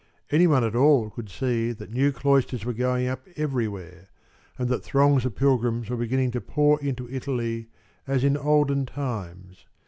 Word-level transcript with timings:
Any 0.31 0.47
one 0.47 0.63
at 0.63 0.75
all 0.75 1.11
could 1.11 1.29
see 1.29 1.73
that 1.73 1.91
new 1.91 2.11
cloisters 2.11 2.65
were 2.65 2.73
going 2.73 3.07
up 3.07 3.21
everywhere 3.35 4.07
and 4.57 4.67
that 4.67 4.83
throngs 4.83 5.25
of 5.25 5.35
pilgrims 5.35 5.91
were 5.91 5.95
beginning 5.97 6.31
to 6.31 6.41
pour 6.41 6.81
into 6.81 7.07
Italy, 7.07 7.67
as 8.07 8.23
in 8.23 8.35
olden 8.35 8.87
times. 8.87 9.67